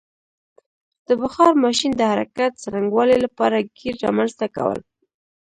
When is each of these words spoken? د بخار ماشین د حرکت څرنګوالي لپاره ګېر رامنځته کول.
د 1.07 1.09
بخار 1.21 1.51
ماشین 1.63 1.91
د 1.97 2.01
حرکت 2.11 2.51
څرنګوالي 2.63 3.17
لپاره 3.25 3.67
ګېر 3.77 3.95
رامنځته 4.05 4.47
کول. 4.55 4.79